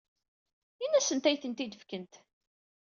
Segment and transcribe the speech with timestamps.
[0.83, 2.13] Ini-asent ad iyi-tent-id-fkent.